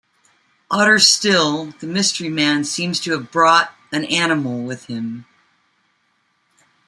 Odder 0.71 0.97
still, 0.97 1.73
the 1.79 1.85
mystery 1.85 2.27
man 2.27 2.63
seems 2.63 2.99
to 3.01 3.11
have 3.11 3.31
brought 3.31 3.71
an 3.93 4.03
animal 4.05 4.63
with 4.63 4.85
him. 4.87 5.27